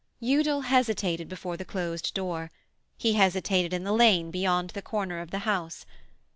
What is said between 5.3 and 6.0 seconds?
house.